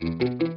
[0.00, 0.47] and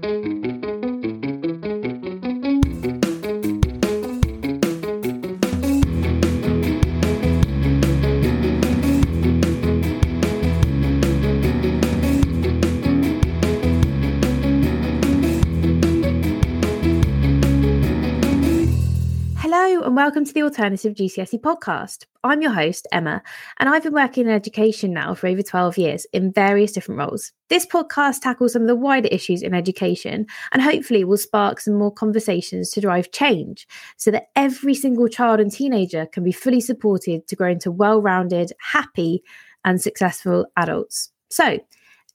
[20.31, 22.05] to the Alternative GCSE podcast.
[22.23, 23.21] I'm your host, Emma,
[23.59, 27.33] and I've been working in education now for over 12 years in various different roles.
[27.49, 31.73] This podcast tackles some of the wider issues in education and hopefully will spark some
[31.73, 33.67] more conversations to drive change
[33.97, 38.01] so that every single child and teenager can be fully supported to grow into well
[38.01, 39.23] rounded, happy,
[39.65, 41.11] and successful adults.
[41.29, 41.59] So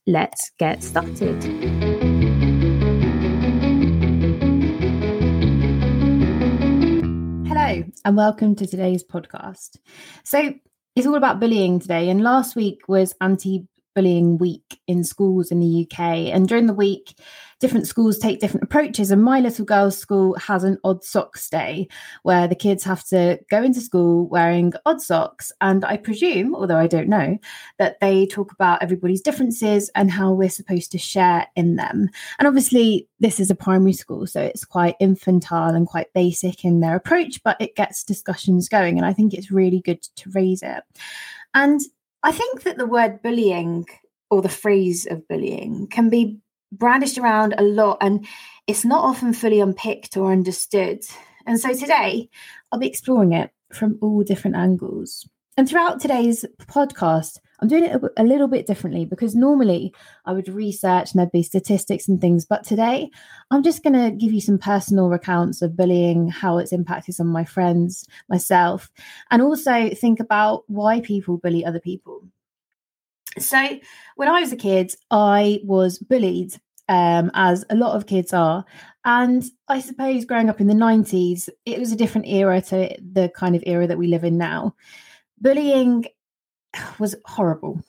[0.07, 1.86] let's get started.
[8.07, 9.75] And welcome to today's podcast.
[10.23, 10.53] So,
[10.95, 12.09] it's all about bullying today.
[12.09, 13.67] And last week was anti
[13.97, 15.99] bullying week in schools in the UK.
[16.31, 17.15] And during the week,
[17.59, 19.09] different schools take different approaches.
[19.09, 21.87] And my little girl's school has an odd socks day
[22.21, 25.51] where the kids have to go into school wearing odd socks.
[25.61, 27.39] And I presume, although I don't know,
[27.79, 32.09] that they talk about everybody's differences and how we're supposed to share in them.
[32.37, 36.81] And obviously, this is a primary school, so it's quite infantile and quite basic in
[36.81, 38.97] their approach, but it gets discussions going.
[38.97, 40.83] And I think it's really good to raise it.
[41.55, 41.81] And
[42.27, 43.85] I think that the word bullying
[44.29, 46.39] or the phrase of bullying can be
[46.73, 48.27] brandished around a lot and
[48.67, 51.05] it's not often fully unpicked or understood.
[51.45, 52.29] And so today
[52.69, 55.25] I'll be exploring it from all different angles.
[55.55, 59.93] And throughout today's podcast, I'm doing it a, a, little bit differently because normally
[60.25, 62.45] I would research and there'd be statistics and things.
[62.45, 63.09] But today
[63.49, 67.27] I'm just going to give you some personal accounts of bullying, how it's impacted some
[67.27, 68.91] of my friends, myself,
[69.31, 72.23] and also think about why people bully other people.
[73.39, 73.79] So,
[74.15, 78.65] when I was a kid, I was bullied, um, as a lot of kids are.
[79.05, 83.29] And I suppose growing up in the 90s, it was a different era to the
[83.29, 84.75] kind of era that we live in now.
[85.39, 86.05] Bullying
[86.99, 87.81] was horrible,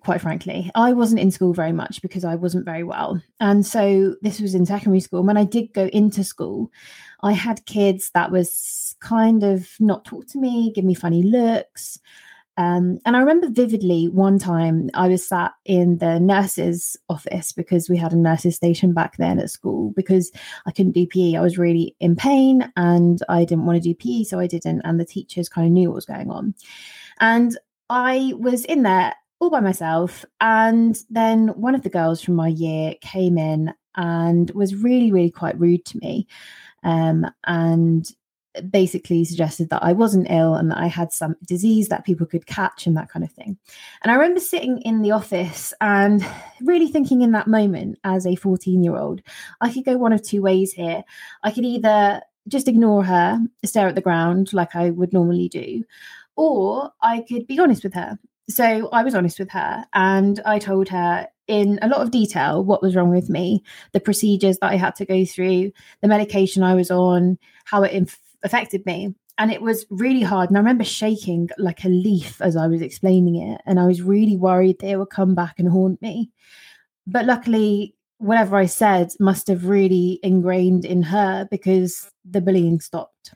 [0.00, 0.70] quite frankly.
[0.74, 3.20] I wasn't in school very much because I wasn't very well.
[3.40, 5.22] And so this was in secondary school.
[5.22, 6.70] When I did go into school,
[7.22, 11.98] I had kids that was kind of not talk to me, give me funny looks.
[12.56, 17.88] Um, and I remember vividly one time I was sat in the nurse's office because
[17.88, 20.30] we had a nurse's station back then at school because
[20.66, 21.36] I couldn't do PE.
[21.36, 24.82] I was really in pain and I didn't want to do PE, so I didn't.
[24.82, 26.54] And the teachers kind of knew what was going on.
[27.18, 27.56] And
[27.90, 30.24] I was in there all by myself.
[30.40, 35.30] And then one of the girls from my year came in and was really, really
[35.30, 36.28] quite rude to me.
[36.84, 38.08] Um, and
[38.70, 42.46] basically suggested that I wasn't ill and that I had some disease that people could
[42.46, 43.56] catch and that kind of thing.
[44.02, 46.24] And I remember sitting in the office and
[46.60, 49.22] really thinking in that moment as a 14 year old,
[49.60, 51.04] I could go one of two ways here.
[51.42, 55.84] I could either just ignore her, stare at the ground like I would normally do,
[56.40, 58.18] or I could be honest with her.
[58.48, 62.64] So I was honest with her and I told her in a lot of detail
[62.64, 63.62] what was wrong with me,
[63.92, 67.92] the procedures that I had to go through, the medication I was on, how it
[67.92, 69.14] inf- affected me.
[69.36, 70.48] And it was really hard.
[70.48, 73.60] And I remember shaking like a leaf as I was explaining it.
[73.66, 76.30] And I was really worried they would come back and haunt me.
[77.06, 83.34] But luckily, whatever I said must have really ingrained in her because the bullying stopped.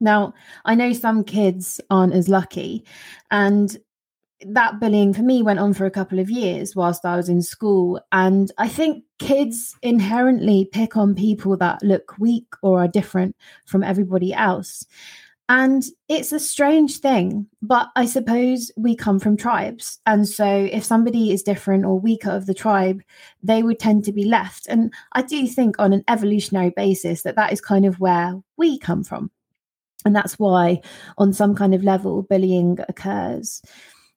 [0.00, 2.84] Now, I know some kids aren't as lucky.
[3.30, 3.76] And
[4.42, 7.42] that bullying for me went on for a couple of years whilst I was in
[7.42, 8.00] school.
[8.12, 13.82] And I think kids inherently pick on people that look weak or are different from
[13.82, 14.86] everybody else.
[15.50, 19.98] And it's a strange thing, but I suppose we come from tribes.
[20.04, 23.00] And so if somebody is different or weaker of the tribe,
[23.42, 24.66] they would tend to be left.
[24.68, 28.78] And I do think on an evolutionary basis that that is kind of where we
[28.78, 29.30] come from.
[30.04, 30.80] And that's why,
[31.16, 33.60] on some kind of level, bullying occurs.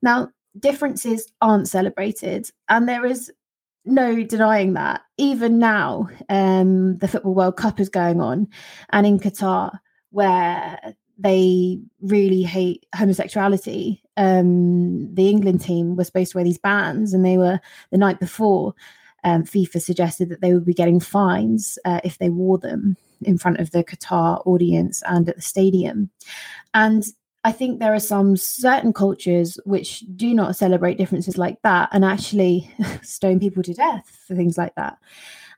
[0.02, 3.32] Now, differences aren't celebrated, and there is
[3.84, 5.02] no denying that.
[5.18, 8.48] Even now, um, the Football World Cup is going on,
[8.92, 9.80] and in Qatar,
[10.12, 14.02] where they really hate homosexuality.
[14.18, 17.60] Um, the England team was supposed to wear these bands, and they were
[17.92, 18.76] the night before.
[19.24, 23.38] Um, FIFA suggested that they would be getting fines uh, if they wore them in
[23.38, 26.10] front of the Qatar audience and at the stadium.
[26.74, 27.04] And
[27.44, 32.06] I think there are some certain cultures which do not celebrate differences like that and
[32.06, 32.72] actually
[33.02, 34.98] stone people to death for things like that.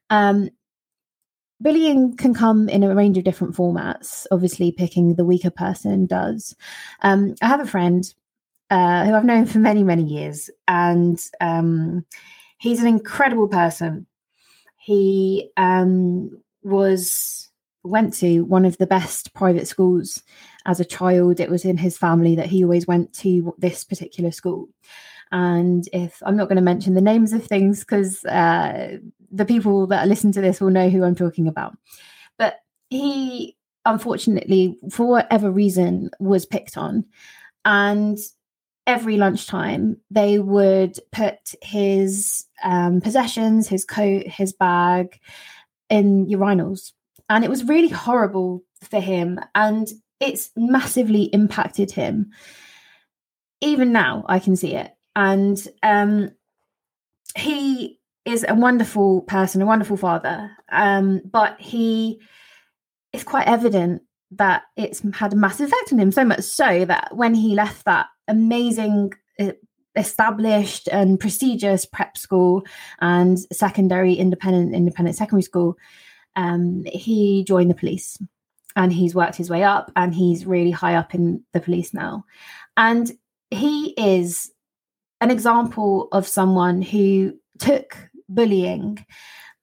[0.10, 0.50] Um,
[1.60, 4.26] bullying can come in a range of different formats.
[4.32, 6.56] Obviously, picking the weaker person does.
[7.02, 8.04] Um, I have a friend
[8.70, 12.06] uh, who I've known for many, many years, and um,
[12.58, 14.08] he's an incredible person.
[14.78, 17.50] he um, was
[17.84, 20.24] went to one of the best private schools
[20.66, 21.40] as a child.
[21.40, 24.70] It was in his family that he always went to this particular school.
[25.32, 28.98] And if I'm not going to mention the names of things because uh,
[29.32, 31.76] the people that listen to this will know who I'm talking about.
[32.38, 32.60] But
[32.90, 37.06] he, unfortunately, for whatever reason, was picked on.
[37.66, 38.20] And
[38.86, 45.20] every lunchtime, they would put his um, possessions, his coat, his bag
[45.90, 46.92] in urinals.
[47.34, 49.40] And it was really horrible for him.
[49.56, 49.88] And
[50.20, 52.32] it's massively impacted him.
[53.62, 56.32] Even now, I can see it and um,
[57.38, 60.52] he is a wonderful person, a wonderful father.
[60.72, 62.22] Um, but he
[63.12, 64.02] is quite evident
[64.32, 66.12] that it's had a massive effect on him.
[66.12, 69.52] So much so that when he left that amazing, uh,
[69.96, 72.64] established and prestigious prep school
[73.00, 75.78] and secondary independent independent secondary school,
[76.36, 78.18] um, he joined the police.
[78.76, 82.26] And he's worked his way up, and he's really high up in the police now.
[82.76, 83.12] And
[83.52, 84.52] he is
[85.22, 87.96] an example of someone who took
[88.28, 89.06] bullying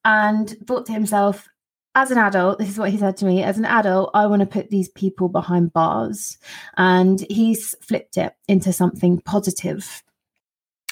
[0.05, 1.49] and thought to himself,
[1.97, 4.41] as an adult, this is what he said to me as an adult, I want
[4.41, 6.39] to put these people behind bars.
[6.77, 10.05] And he's flipped it into something positive.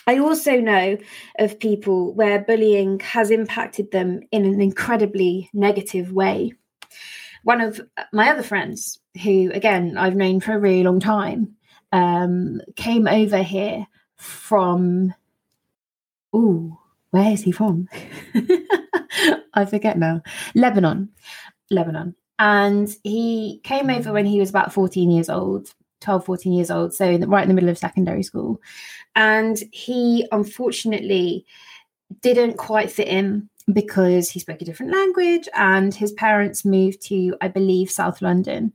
[0.09, 0.97] I also know
[1.39, 6.55] of people where bullying has impacted them in an incredibly negative way.
[7.43, 7.79] One of
[8.11, 11.57] my other friends, who again I've known for a really long time,
[11.93, 15.13] um, came over here from
[16.33, 16.79] oh
[17.11, 17.87] where is he from?
[19.53, 20.23] I forget now.
[20.55, 21.11] Lebanon.
[21.71, 22.15] Lebanon.
[22.39, 26.95] And he came over when he was about 14 years old 12 14 years old
[26.95, 28.61] so right in the middle of secondary school
[29.17, 31.45] and he unfortunately
[32.21, 37.35] didn't quite fit in because he spoke a different language and his parents moved to
[37.41, 38.73] i believe south london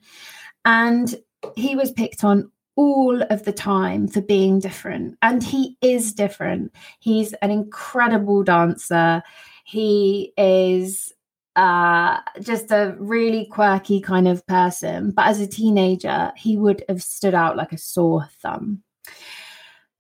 [0.65, 1.15] and
[1.55, 5.17] he was picked on all of the time for being different.
[5.21, 6.73] And he is different.
[6.99, 9.21] He's an incredible dancer.
[9.63, 11.13] He is
[11.55, 15.11] uh, just a really quirky kind of person.
[15.11, 18.83] But as a teenager, he would have stood out like a sore thumb.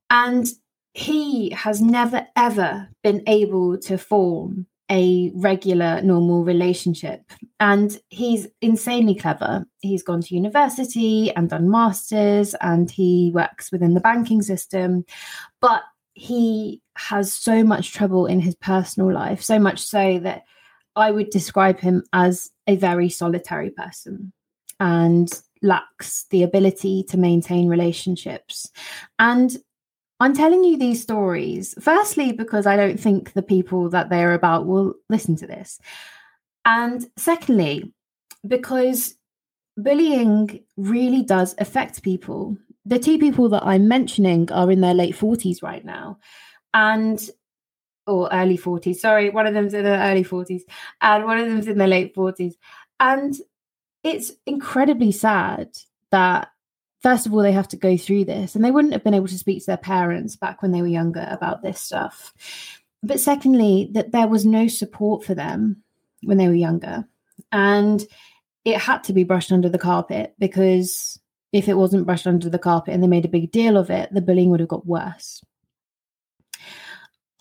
[0.09, 0.47] And
[0.93, 7.21] he has never, ever been able to form a regular, normal relationship.
[7.59, 9.65] And he's insanely clever.
[9.81, 15.05] He's gone to university and done masters, and he works within the banking system.
[15.61, 15.81] But
[16.13, 20.43] he has so much trouble in his personal life, so much so that
[20.95, 24.31] I would describe him as a very solitary person
[24.79, 25.29] and
[25.61, 28.69] lacks the ability to maintain relationships.
[29.19, 29.55] And
[30.19, 34.65] I'm telling you these stories, firstly, because I don't think the people that they're about
[34.65, 35.79] will listen to this.
[36.65, 37.93] And secondly,
[38.47, 39.15] because
[39.77, 42.57] bullying really does affect people.
[42.85, 46.19] The two people that I'm mentioning are in their late 40s right now.
[46.73, 47.19] And
[48.07, 48.97] or early 40s.
[48.97, 50.61] Sorry, one of them's in the early 40s
[51.01, 52.53] and one of them's in the late 40s.
[52.99, 53.35] And
[54.03, 55.69] it's incredibly sad
[56.11, 56.49] that
[57.03, 59.27] first of all, they have to go through this, and they wouldn't have been able
[59.27, 62.33] to speak to their parents back when they were younger about this stuff.
[63.03, 65.83] But secondly, that there was no support for them
[66.23, 67.05] when they were younger.
[67.51, 68.03] And
[68.63, 71.19] it had to be brushed under the carpet because
[71.51, 74.11] if it wasn't brushed under the carpet and they made a big deal of it,
[74.13, 75.43] the bullying would have got worse.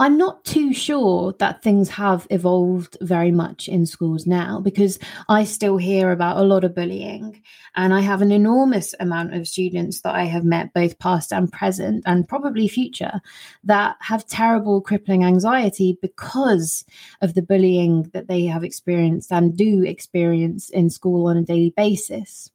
[0.02, 5.44] I'm not too sure that things have evolved very much in schools now because I
[5.44, 7.40] still hear about a lot of bullying.
[7.76, 11.52] And I have an enormous amount of students that I have met, both past and
[11.52, 13.20] present, and probably future,
[13.62, 16.84] that have terrible, crippling anxiety because
[17.20, 21.72] of the bullying that they have experienced and do experience in school on a daily
[21.76, 22.50] basis.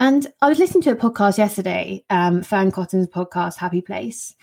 [0.00, 4.34] And I was listening to a podcast yesterday, um, Fearne Cotton's podcast, Happy Place.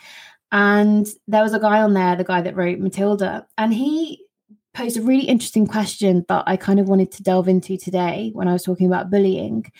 [0.51, 4.25] And there was a guy on there, the guy that wrote Matilda, and he
[4.74, 8.48] posed a really interesting question that I kind of wanted to delve into today when
[8.48, 9.72] I was talking about bullying.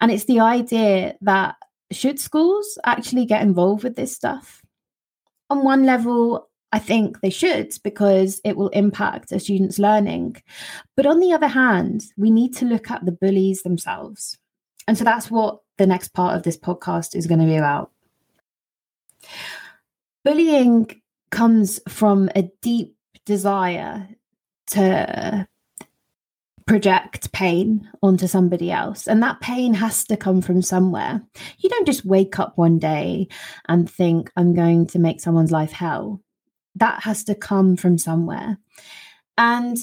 [0.00, 1.56] And it's the idea that
[1.90, 4.62] should schools actually get involved with this stuff?
[5.50, 10.42] On one level, I think they should because it will impact a student's learning.
[10.96, 14.38] But on the other hand, we need to look at the bullies themselves.
[14.86, 17.90] And so that's what the next part of this podcast is going to be about
[20.24, 24.08] bullying comes from a deep desire
[24.68, 25.46] to
[26.66, 29.08] project pain onto somebody else.
[29.08, 31.22] And that pain has to come from somewhere.
[31.58, 33.28] You don't just wake up one day
[33.68, 36.20] and think, I'm going to make someone's life hell.
[36.74, 38.58] That has to come from somewhere.
[39.38, 39.78] And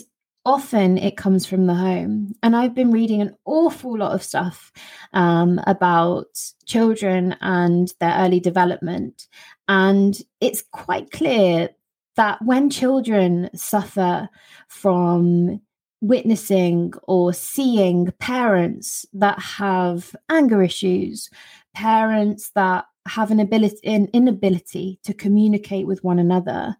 [0.45, 2.35] often it comes from the home.
[2.43, 4.71] And I've been reading an awful lot of stuff
[5.13, 6.27] um, about
[6.65, 9.27] children and their early development.
[9.67, 11.69] And it's quite clear
[12.15, 14.29] that when children suffer
[14.67, 15.61] from
[16.01, 21.29] witnessing or seeing parents that have anger issues,
[21.73, 26.75] parents that have an ability an inability to communicate with one another,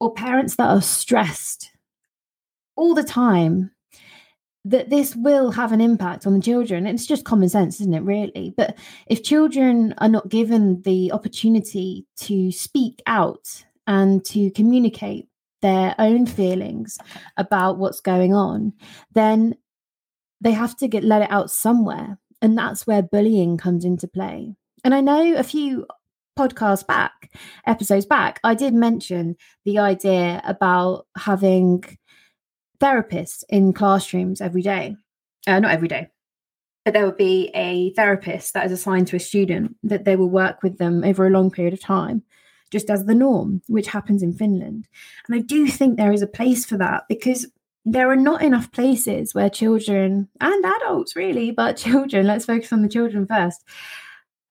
[0.00, 1.71] or parents that are stressed
[2.76, 3.70] all the time
[4.64, 6.86] that this will have an impact on the children.
[6.86, 8.54] It's just common sense, isn't it, really?
[8.56, 15.26] But if children are not given the opportunity to speak out and to communicate
[15.62, 16.98] their own feelings
[17.36, 18.72] about what's going on,
[19.12, 19.56] then
[20.40, 22.18] they have to get let it out somewhere.
[22.40, 24.54] And that's where bullying comes into play.
[24.84, 25.86] And I know a few
[26.38, 27.32] podcasts back,
[27.66, 31.84] episodes back, I did mention the idea about having
[32.82, 34.96] therapists in classrooms every day.
[35.46, 36.08] Uh, not every day,
[36.84, 40.30] but there would be a therapist that is assigned to a student that they will
[40.30, 42.22] work with them over a long period of time,
[42.70, 44.86] just as the norm, which happens in Finland.
[45.26, 47.46] And I do think there is a place for that because
[47.84, 52.82] there are not enough places where children and adults, really, but children, let's focus on
[52.82, 53.64] the children first,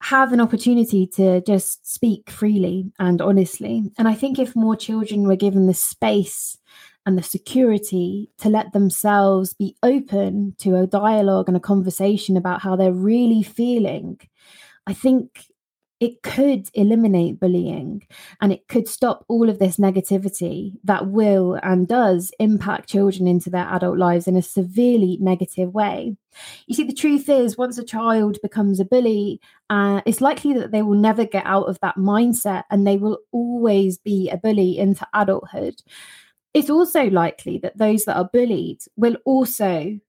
[0.04, 3.92] have an opportunity to just speak freely and honestly.
[3.98, 6.58] And I think if more children were given the space
[7.06, 12.62] and the security to let themselves be open to a dialogue and a conversation about
[12.62, 14.20] how they're really feeling,
[14.86, 15.46] I think
[16.02, 18.02] it could eliminate bullying
[18.42, 23.52] and it could stop all of this negativity that will and does impact children into
[23.52, 26.18] their adult lives in a severely negative way.
[26.66, 29.40] You see, the truth is, once a child becomes a bully,
[29.70, 33.20] uh, it's likely that they will never get out of that mindset and they will
[33.32, 35.84] always be a bully into adulthood
[36.54, 40.00] it's also likely that those that are bullied will also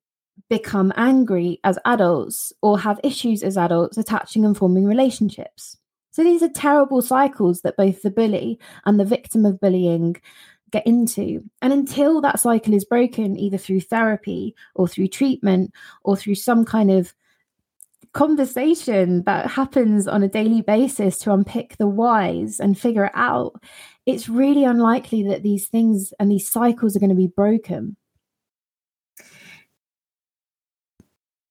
[0.48, 5.76] become angry as adults or have issues as adults attaching and forming relationships.
[6.10, 10.16] So these are terrible cycles that both the bully and the victim of bullying
[10.70, 11.44] get into.
[11.60, 15.72] And until that cycle is broken, either through therapy or through treatment
[16.02, 17.14] or through some kind of
[18.12, 23.54] conversation that happens on a daily basis to unpick the whys and figure it out,
[24.06, 27.96] it's really unlikely that these things and these cycles are going to be broken.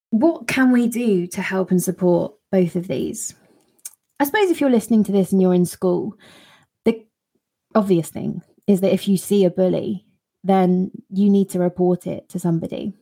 [0.10, 3.34] What can we do to help and support both of these?
[4.20, 6.16] I suppose if you're listening to this and you're in school,
[6.84, 7.06] the
[7.74, 10.06] obvious thing is that if you see a bully,
[10.44, 12.94] then you need to report it to somebody.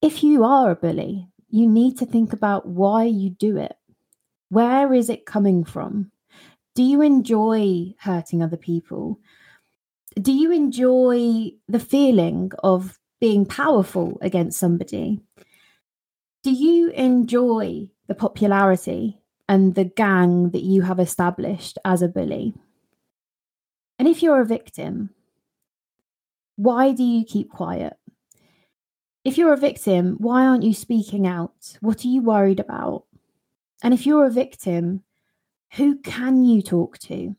[0.00, 3.74] If you are a bully, you need to think about why you do it.
[4.50, 6.12] Where is it coming from?
[6.78, 9.18] Do you enjoy hurting other people?
[10.14, 15.20] Do you enjoy the feeling of being powerful against somebody?
[16.44, 22.54] Do you enjoy the popularity and the gang that you have established as a bully?
[23.98, 25.10] And if you're a victim,
[26.54, 27.96] why do you keep quiet?
[29.24, 31.76] If you're a victim, why aren't you speaking out?
[31.80, 33.02] What are you worried about?
[33.82, 35.02] And if you're a victim,
[35.72, 37.34] who can you talk to?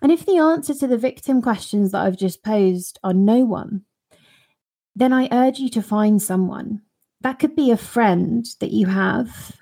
[0.00, 3.84] And if the answer to the victim questions that I've just posed are no one,
[4.96, 6.80] then I urge you to find someone.
[7.20, 9.56] That could be a friend that you have.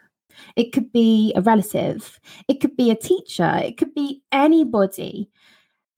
[0.57, 2.21] It could be a relative.
[2.49, 3.61] It could be a teacher.
[3.63, 5.31] It could be anybody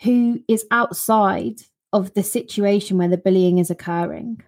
[0.02, 1.60] who is outside
[1.92, 4.42] of the situation where the bullying is occurring.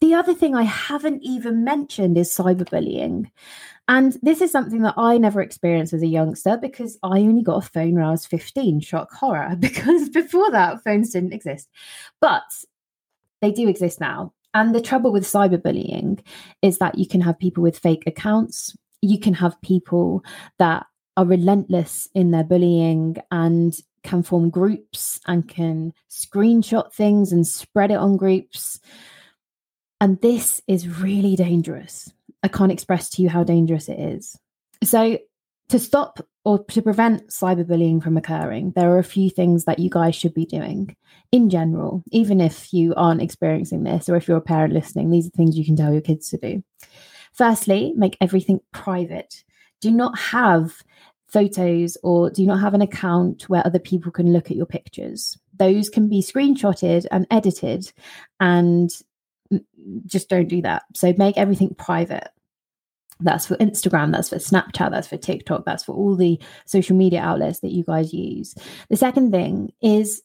[0.00, 3.30] The other thing I haven't even mentioned is cyberbullying.
[3.88, 7.64] And this is something that I never experienced as a youngster because I only got
[7.64, 8.80] a phone when I was 15.
[8.80, 11.68] Shock horror, because before that, phones didn't exist.
[12.20, 12.42] But
[13.40, 14.32] they do exist now.
[14.54, 16.20] And the trouble with cyberbullying
[16.62, 20.24] is that you can have people with fake accounts, you can have people
[20.58, 27.46] that are relentless in their bullying and can form groups and can screenshot things and
[27.46, 28.80] spread it on groups.
[30.00, 32.12] And this is really dangerous
[32.46, 34.38] I can't express to you how dangerous it is.
[34.84, 35.18] So,
[35.70, 39.90] to stop or to prevent cyberbullying from occurring, there are a few things that you
[39.90, 40.94] guys should be doing
[41.32, 45.10] in general, even if you aren't experiencing this or if you're a parent listening.
[45.10, 46.62] These are things you can tell your kids to do.
[47.32, 49.42] Firstly, make everything private.
[49.80, 50.84] Do not have
[51.26, 55.36] photos or do not have an account where other people can look at your pictures.
[55.58, 57.92] Those can be screenshotted and edited,
[58.38, 58.88] and
[59.52, 59.64] mm,
[60.06, 60.84] just don't do that.
[60.94, 62.28] So make everything private.
[63.20, 67.20] That's for Instagram, that's for Snapchat, that's for TikTok, that's for all the social media
[67.20, 68.54] outlets that you guys use.
[68.90, 70.22] The second thing is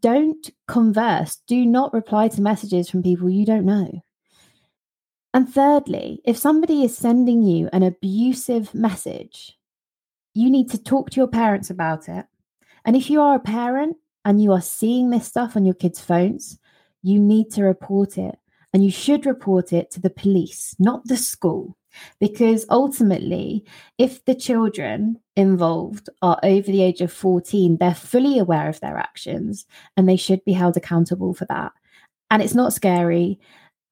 [0.00, 4.02] don't converse, do not reply to messages from people you don't know.
[5.32, 9.58] And thirdly, if somebody is sending you an abusive message,
[10.32, 12.26] you need to talk to your parents about it.
[12.84, 16.00] And if you are a parent and you are seeing this stuff on your kids'
[16.00, 16.58] phones,
[17.02, 18.36] you need to report it.
[18.72, 21.76] And you should report it to the police, not the school.
[22.20, 23.64] Because ultimately,
[23.98, 28.96] if the children involved are over the age of 14, they're fully aware of their
[28.96, 31.72] actions and they should be held accountable for that.
[32.30, 33.38] And it's not scary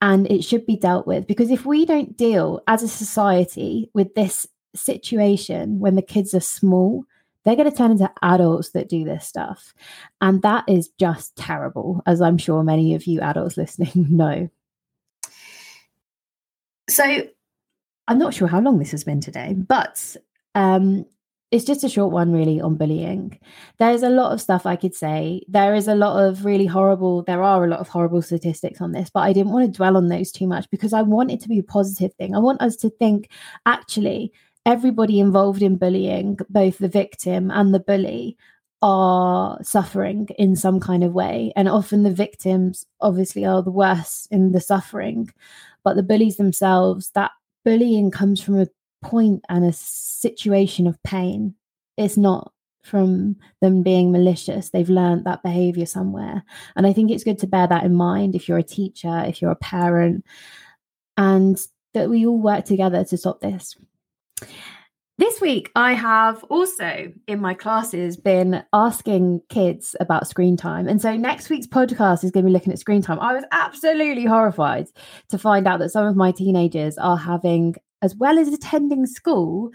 [0.00, 4.14] and it should be dealt with because if we don't deal as a society with
[4.14, 7.04] this situation when the kids are small,
[7.44, 9.75] they're going to turn into adults that do this stuff.
[10.21, 14.49] And that is just terrible, as I'm sure many of you adults listening know.
[16.88, 17.26] So,
[18.09, 20.16] I'm not sure how long this has been today, but
[20.54, 21.06] um,
[21.52, 23.38] it's just a short one, really, on bullying.
[23.78, 25.42] There's a lot of stuff I could say.
[25.49, 28.92] There is a lot of really horrible, there are a lot of horrible statistics on
[28.92, 31.40] this, but I didn't want to dwell on those too much because I want it
[31.40, 32.35] to be a positive thing.
[32.35, 33.28] I want us to think
[33.66, 34.32] actually,
[34.64, 38.37] everybody involved in bullying, both the victim and the bully,
[38.80, 41.52] are suffering in some kind of way.
[41.54, 45.30] And often the victims, obviously, are the worst in the suffering.
[45.85, 47.30] But the bullies themselves, that
[47.64, 48.69] bullying comes from a
[49.02, 51.54] point and a situation of pain.
[51.97, 52.52] It's not
[52.83, 54.71] from them being malicious.
[54.71, 56.42] They've learned that behavior somewhere.
[56.76, 59.40] And I think it's good to bear that in mind if you're a teacher, if
[59.40, 60.25] you're a parent,
[61.16, 61.59] and
[61.95, 63.76] that we all work together to stop this.
[65.23, 70.88] This week, I have also in my classes been asking kids about screen time.
[70.88, 73.21] And so next week's podcast is going to be looking at screen time.
[73.21, 74.88] I was absolutely horrified
[75.29, 79.71] to find out that some of my teenagers are having, as well as attending school,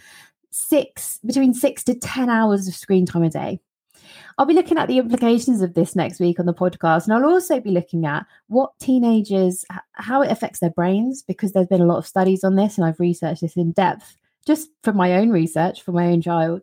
[0.52, 3.62] six between six to 10 hours of screen time a day.
[4.38, 7.06] I'll be looking at the implications of this next week on the podcast.
[7.06, 9.64] And I'll also be looking at what teenagers,
[9.94, 12.86] how it affects their brains, because there's been a lot of studies on this and
[12.86, 16.62] I've researched this in depth just for my own research for my own child.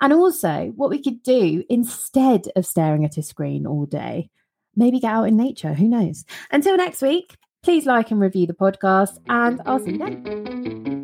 [0.00, 4.30] And also, what we could do instead of staring at a screen all day,
[4.74, 5.74] maybe get out in nature.
[5.74, 6.24] Who knows?
[6.50, 10.97] Until next week, please like and review the podcast, and I'll see you then.